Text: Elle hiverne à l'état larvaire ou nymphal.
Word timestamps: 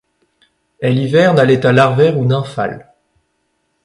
Elle 0.79 0.97
hiverne 0.97 1.37
à 1.37 1.45
l'état 1.45 1.71
larvaire 1.71 2.17
ou 2.17 2.25
nymphal. 2.25 2.91